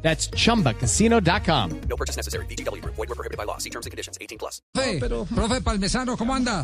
That's 0.00 0.30
chumbacasino.com. 0.30 1.80
No 1.88 1.96
purchase 1.96 2.16
necessary. 2.16 2.46
BGW. 2.46 2.82
Void 2.84 3.08
were 3.08 3.14
prohibited 3.14 3.36
by 3.36 3.44
law. 3.44 3.58
See 3.58 3.70
terms 3.70 3.86
and 3.86 3.90
conditions. 3.90 4.16
18 4.20 4.38
plus. 4.38 4.62
Profe, 4.74 5.26
profe 5.34 5.60
Palmesano, 5.60 6.16
¿cómo 6.16 6.34
anda? 6.34 6.62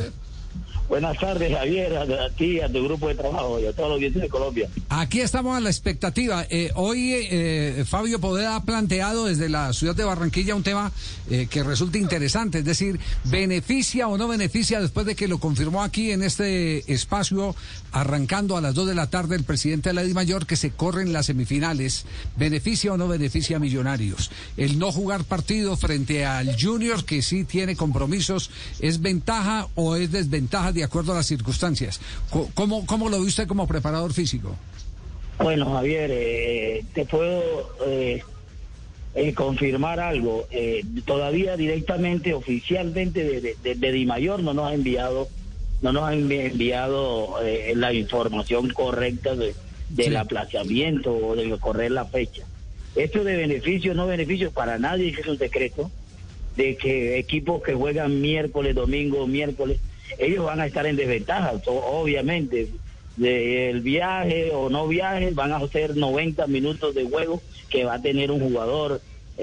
Buenas 0.89 1.19
tardes, 1.19 1.51
Javier, 1.51 1.97
a, 1.97 2.31
ti, 2.31 2.61
a 2.61 2.71
tu 2.71 2.85
grupo 2.85 3.09
de 3.09 3.15
trabajo 3.15 3.59
y 3.59 3.67
a 3.67 3.73
todos 3.73 3.89
los 3.89 3.97
oyentes 3.97 4.21
de 4.21 4.29
Colombia. 4.29 4.69
Aquí 4.91 5.21
estamos 5.21 5.57
a 5.57 5.61
la 5.61 5.71
expectativa. 5.71 6.47
Eh, 6.51 6.73
hoy 6.75 7.11
eh, 7.15 7.85
Fabio 7.87 8.21
Podeda 8.21 8.57
ha 8.57 8.65
planteado 8.65 9.25
desde 9.25 9.49
la 9.49 9.73
ciudad 9.73 9.97
de 9.97 10.05
Barranquilla 10.05 10.55
un 10.55 10.63
tema 10.63 10.93
eh, 11.31 11.47
que 11.51 11.63
resulta 11.63 11.97
interesante, 11.97 12.59
es 12.59 12.67
decir, 12.67 13.01
beneficia 13.25 14.09
o 14.09 14.19
no 14.19 14.29
beneficia 14.29 14.81
después 14.81 15.07
de 15.07 15.17
que 15.17 15.27
lo 15.27 15.39
confirmó 15.39 15.83
aquí 15.83 16.13
en 16.13 16.23
este 16.23 16.93
espacio, 16.93 17.57
arrancando 17.91 18.59
a 18.59 18.61
las 18.61 18.75
2 18.75 18.89
de 18.89 18.95
la 18.95 19.09
tarde 19.09 19.37
el 19.37 19.45
presidente 19.45 19.89
de 19.89 19.95
la 19.95 20.05
Mayor 20.15 20.47
que 20.47 20.57
se 20.57 20.71
corren 20.71 21.15
las 21.15 21.27
semifinales, 21.27 22.05
beneficia 22.37 22.93
o 22.93 22.99
no 22.99 23.09
beneficia 23.09 23.57
a 23.57 23.61
Millonarios. 23.61 24.31
El 24.59 24.79
no 24.79 24.93
jugar 24.93 25.25
partido 25.25 25.77
frente 25.79 26.27
al 26.27 26.61
Junior, 26.61 27.05
que 27.05 27.23
sí 27.23 27.45
tiene 27.45 27.75
compromisos, 27.75 28.51
¿es 28.81 29.01
ventaja 29.01 29.67
o 29.75 29.97
es 29.97 30.13
desventaja 30.13 30.44
de 30.73 30.85
acuerdo 30.85 31.13
a 31.13 31.17
las 31.17 31.27
circunstancias? 31.27 32.01
¿Cómo, 32.55 32.87
cómo 32.87 33.09
lo 33.09 33.21
ve 33.21 33.27
usted 33.27 33.47
como 33.47 33.67
preparador 33.67 34.13
físico? 34.13 34.55
Bueno, 35.39 35.73
Javier, 35.73 36.11
eh, 36.13 36.85
te 36.95 37.05
puedo 37.07 37.43
eh, 37.87 38.23
eh, 39.15 39.35
confirmar 39.35 39.99
algo. 40.01 40.47
Eh, 40.51 40.85
todavía 41.05 41.57
directamente, 41.57 42.35
oficialmente, 42.35 43.25
de, 43.25 43.57
de, 43.63 43.75
de- 43.75 44.07
Mayor 44.07 44.43
no 44.43 44.55
nos 44.55 44.71
ha 44.71 44.75
enviado, 44.75 45.29
no 45.83 45.93
nos 45.93 46.05
ha 46.05 46.15
envi- 46.15 46.51
enviado 46.53 47.43
eh, 47.43 47.73
la 47.77 47.93
información 47.93 48.71
correcta 48.71 49.35
de, 49.35 49.55
del 49.91 50.11
Sí. 50.11 50.17
aplazamiento 50.17 51.13
o 51.15 51.35
de 51.37 51.59
correr 51.59 51.91
la 51.91 52.05
fecha. 52.05 52.45
Esto 52.95 53.25
de 53.25 53.37
beneficio 53.37 53.93
no 53.95 54.07
beneficio, 54.07 54.53
para 54.53 54.79
nadie 54.79 55.09
es 55.19 55.27
un 55.27 55.37
secreto 55.39 55.91
de 56.57 56.77
que 56.77 57.19
equipos 57.19 57.61
que 57.63 57.75
juegan 57.75 58.21
miércoles, 58.21 58.75
domingo, 58.77 59.27
miércoles, 59.27 59.79
ellos 60.19 60.45
van 60.45 60.61
a 60.61 60.67
estar 60.67 60.87
en 60.87 60.97
desventaja, 60.97 61.55
obviamente. 61.67 62.69
De 63.17 63.71
el 63.71 63.81
viaje 63.81 64.51
o 64.53 64.69
no 64.69 64.89
viaje, 64.89 65.31
van 65.33 65.53
a 65.53 65.67
ser 65.69 65.97
90 65.97 66.49
minutos 66.49 66.97
de 66.97 67.05
juego 67.05 67.41
que 67.71 67.85
va 67.85 67.95
a 67.95 68.03
tener 68.03 68.33
un 68.33 68.41
jugador 68.41 69.01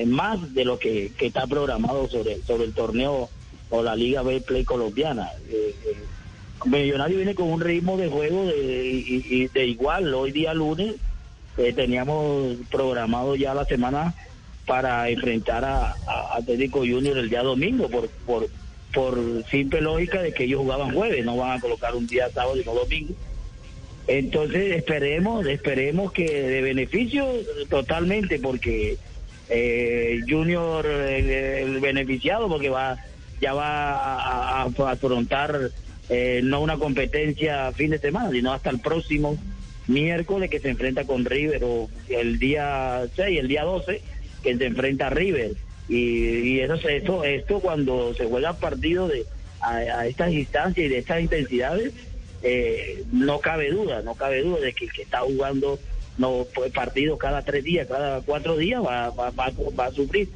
más 0.08 0.54
de 0.54 0.66
lo 0.66 0.78
que, 0.78 1.12
está 1.20 1.48
programado 1.48 2.09
sobre, 2.09 2.42
sobre 2.44 2.66
el 2.66 2.73
torneo 2.73 3.30
o 3.70 3.82
la 3.82 3.95
Liga 3.95 4.23
B 4.23 4.42
Play 4.42 4.66
colombiana. 4.66 5.30
Eh, 5.50 5.73
eh, 5.86 5.95
Millonario 6.66 7.17
viene 7.17 7.34
con 7.34 7.48
un 7.48 7.62
ritmo 7.62 7.98
de 7.98 8.09
juego 8.09 8.45
de, 8.45 8.84
y 8.86 9.48
de 9.48 9.66
igual. 9.66 10.14
Hoy 10.14 10.32
día 10.32 10.54
lunes 10.54 10.95
eh, 11.58 11.73
teníamos 11.73 12.58
programado 12.70 13.36
ya 13.36 13.54
la 13.54 13.66
semana 13.66 14.14
para 14.66 15.09
enfrentar 15.09 15.66
a, 15.66 15.95
a 16.08 16.38
Atlético 16.38 16.80
Junior 16.80 17.17
el 17.17 17.30
día 17.30 17.42
domingo 17.42 17.89
por, 17.89 18.08
por, 18.26 18.48
por 18.94 19.17
simple 19.50 19.81
lógica 19.81 20.22
de 20.22 20.34
que 20.34 20.44
ellos 20.44 20.61
jugaban 20.61 20.94
jueves, 20.94 21.25
no 21.25 21.38
van 21.38 21.58
a 21.58 21.61
colocar 21.61 21.95
un 21.95 22.08
día 22.08 22.30
sábado 22.30 22.58
y 22.58 22.66
no 22.66 22.73
domingo. 22.73 23.14
Entonces 24.08 24.75
esperemos, 24.75 25.45
esperemos 25.45 26.11
que 26.11 26.26
de 26.26 26.61
beneficio 26.61 27.27
totalmente 27.70 28.39
porque 28.39 28.98
eh, 29.49 30.20
Junior 30.27 30.86
el 30.86 31.80
beneficiado 31.80 32.49
porque 32.49 32.70
va 32.70 32.98
ya 33.39 33.54
va 33.54 34.61
a 34.61 34.64
afrontar 34.64 35.71
eh, 36.10 36.42
no 36.44 36.61
una 36.61 36.77
competencia 36.77 37.71
fin 37.71 37.92
de 37.92 37.98
semana, 37.98 38.30
sino 38.32 38.54
hasta 38.54 38.70
el 38.70 38.80
próximo 38.80 39.38
miércoles 39.88 40.49
que 40.49 40.60
se 40.60 40.70
enfrenta 40.70 41.05
con 41.05 41.26
River 41.26 41.64
o 41.64 41.89
el 42.10 42.38
día 42.38 43.08
6, 43.15 43.39
el 43.39 43.48
día 43.48 43.64
12 43.64 44.02
que 44.44 44.58
se 44.58 44.65
enfrenta 44.65 45.08
a 45.08 45.10
River. 45.10 45.52
Y, 45.91 46.55
y 46.55 46.59
eso, 46.61 46.75
esto, 46.87 47.25
esto 47.25 47.59
cuando 47.59 48.13
se 48.13 48.25
juega 48.25 48.53
partido 48.53 49.09
de, 49.09 49.25
a, 49.59 49.75
a 49.75 50.07
estas 50.07 50.31
instancias 50.31 50.85
y 50.85 50.89
de 50.89 50.99
estas 50.99 51.19
intensidades, 51.19 51.91
eh, 52.43 53.03
no 53.11 53.39
cabe 53.41 53.71
duda, 53.71 54.02
no 54.02 54.15
cabe 54.15 54.41
duda 54.41 54.61
de 54.61 54.71
que 54.71 54.85
el 54.85 54.91
que 54.93 55.02
está 55.02 55.19
jugando 55.19 55.77
no 56.17 56.47
pues, 56.55 56.71
partidos 56.71 57.19
cada 57.19 57.41
tres 57.41 57.65
días, 57.65 57.87
cada 57.87 58.21
cuatro 58.21 58.55
días 58.55 58.81
va, 58.81 59.09
va, 59.09 59.31
va, 59.31 59.52
va 59.77 59.85
a 59.87 59.91
sufrir. 59.91 60.29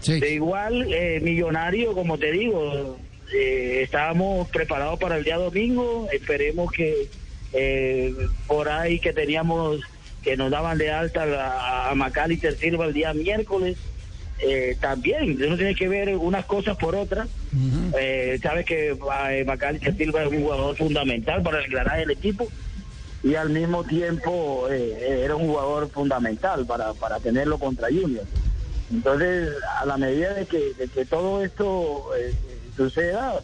Sí. 0.00 0.20
De 0.20 0.34
igual, 0.34 0.92
eh, 0.92 1.18
Millonario, 1.22 1.94
como 1.94 2.18
te 2.18 2.30
digo, 2.30 2.98
eh, 3.34 3.80
estábamos 3.82 4.48
preparados 4.48 4.98
para 4.98 5.16
el 5.16 5.24
día 5.24 5.38
domingo. 5.38 6.08
Esperemos 6.12 6.70
que 6.72 7.08
eh, 7.54 8.14
por 8.46 8.68
ahí 8.68 9.00
que 9.00 9.12
teníamos, 9.12 9.80
que 10.22 10.36
nos 10.36 10.50
daban 10.50 10.76
de 10.76 10.90
alta 10.90 11.22
a, 11.24 11.90
a 11.90 11.94
Macalister 11.94 12.54
Silva 12.54 12.84
el 12.84 12.92
día 12.92 13.14
miércoles, 13.14 13.78
eh, 14.40 14.76
también. 14.80 15.38
Uno 15.44 15.56
tiene 15.56 15.74
que 15.74 15.88
ver 15.88 16.16
unas 16.16 16.44
cosas 16.44 16.76
por 16.76 16.94
otras. 16.94 17.28
Eh, 17.98 18.38
Sabes 18.42 18.64
que 18.66 18.90
eh, 18.90 19.44
Macalister 19.44 19.96
Silva 19.96 20.22
es 20.22 20.30
un 20.30 20.42
jugador 20.42 20.76
fundamental 20.76 21.42
para 21.42 21.60
el 21.64 21.70
del 21.70 22.10
equipo 22.10 22.48
y 23.22 23.34
al 23.34 23.50
mismo 23.50 23.84
tiempo 23.84 24.68
eh, 24.70 25.22
era 25.24 25.34
un 25.34 25.48
jugador 25.48 25.90
fundamental 25.90 26.64
para, 26.66 26.94
para 26.94 27.18
tenerlo 27.18 27.58
contra 27.58 27.88
Junior. 27.88 28.24
Entonces, 28.92 29.50
a 29.80 29.84
la 29.84 29.96
medida 29.96 30.34
de 30.34 30.46
que, 30.46 30.72
de 30.74 30.88
que 30.88 31.04
todo 31.04 31.44
esto 31.44 32.06
eh, 32.16 32.32
suceda, 32.76 33.40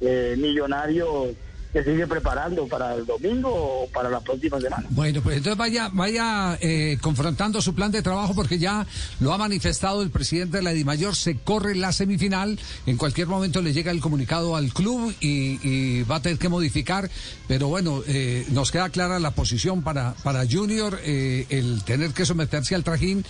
eh, 0.00 0.34
Millonario 0.38 1.34
se 1.74 1.82
sigue 1.82 2.06
preparando 2.06 2.68
para 2.68 2.94
el 2.94 3.04
domingo 3.04 3.50
o 3.52 3.88
para 3.88 4.08
la 4.08 4.20
próxima 4.20 4.60
semana. 4.60 4.86
Bueno, 4.90 5.20
pues 5.22 5.38
entonces 5.38 5.58
vaya, 5.58 5.90
vaya 5.92 6.56
eh, 6.60 6.98
confrontando 7.00 7.60
su 7.60 7.74
plan 7.74 7.90
de 7.90 8.00
trabajo 8.00 8.32
porque 8.32 8.60
ya 8.60 8.86
lo 9.18 9.32
ha 9.32 9.38
manifestado 9.38 10.00
el 10.02 10.10
presidente 10.10 10.58
de 10.58 10.62
la 10.62 10.70
Dimayor, 10.70 11.16
se 11.16 11.36
corre 11.38 11.74
la 11.74 11.92
semifinal, 11.92 12.60
en 12.86 12.96
cualquier 12.96 13.26
momento 13.26 13.60
le 13.60 13.72
llega 13.72 13.90
el 13.90 14.00
comunicado 14.00 14.54
al 14.54 14.72
club 14.72 15.12
y, 15.20 16.04
va 16.04 16.16
a 16.16 16.22
tener 16.22 16.38
que 16.38 16.48
modificar, 16.48 17.10
pero 17.48 17.68
bueno, 17.68 18.02
eh, 18.06 18.46
nos 18.50 18.70
queda 18.70 18.90
clara 18.90 19.18
la 19.18 19.32
posición 19.32 19.82
para, 19.82 20.14
para 20.22 20.44
Junior, 20.48 21.00
eh, 21.02 21.46
el 21.50 21.82
tener 21.82 22.12
que 22.12 22.24
someterse 22.24 22.74
al 22.74 22.84
trajín 22.84 23.24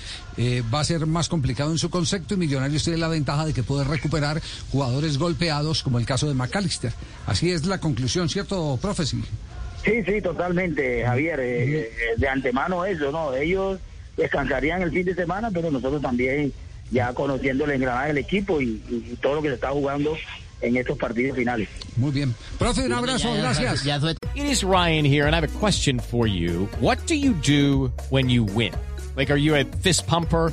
va 0.72 0.80
a 0.80 0.84
ser 0.84 1.06
más 1.06 1.28
complicado 1.28 1.70
en 1.70 1.78
su 1.78 1.88
concepto 1.90 2.34
y 2.34 2.36
Millonarios 2.36 2.82
tiene 2.82 2.98
la 2.98 3.08
ventaja 3.08 3.46
de 3.46 3.54
que 3.54 3.62
puede 3.62 3.84
recuperar 3.84 4.42
jugadores 4.70 5.16
golpeados 5.16 5.82
como 5.82 5.98
el 5.98 6.06
caso 6.06 6.26
de 6.26 6.34
McAllister. 6.34 6.92
Así 7.26 7.50
es 7.50 7.66
la 7.66 7.78
conclusión, 7.78 8.28
¿cierto, 8.34 8.78
profe? 8.82 9.06
Sí. 9.06 9.22
Sí, 9.84 10.20
totalmente, 10.22 11.04
Javier. 11.04 11.38
eh, 11.40 11.80
eh, 11.82 11.90
de 12.16 12.28
antemano 12.28 12.84
eso, 12.84 13.10
¿no? 13.12 13.32
Ellos 13.34 13.78
descansarían 14.16 14.82
el 14.82 14.90
fin 14.90 15.04
de 15.04 15.14
semana, 15.14 15.50
pero 15.52 15.70
nosotros 15.70 16.02
también 16.02 16.52
ya 16.90 17.12
conociendo 17.14 17.64
el 17.64 17.70
engranaje 17.72 18.08
del 18.08 18.18
equipo 18.18 18.60
y, 18.60 18.82
y- 18.90 19.10
y 19.12 19.16
todo 19.22 19.36
lo 19.36 19.42
que 19.42 19.48
se 19.48 19.54
está 19.54 19.70
jugando 19.70 20.16
en 20.62 20.76
estos 20.76 20.96
partidos 20.98 21.36
finales. 21.36 21.68
Muy 21.96 22.10
bien. 22.12 22.34
Profe, 22.58 22.82
un 22.86 22.92
abrazo, 22.92 23.32
gracias. 23.34 23.84
It 24.34 24.44
is 24.46 24.62
Ryan 24.64 25.04
here, 25.04 25.26
and 25.26 25.34
I 25.34 25.36
have 25.36 25.44
a 25.44 25.58
question 25.60 26.00
for 26.00 26.26
you. 26.26 26.68
What 26.80 26.98
do 27.06 27.14
you 27.14 27.34
do 27.46 27.92
when 28.10 28.28
you 28.28 28.44
win? 28.44 28.72
Like, 29.16 29.30
are 29.32 29.38
you 29.40 29.54
a 29.54 29.64
fist 29.82 30.06
pumper? 30.06 30.52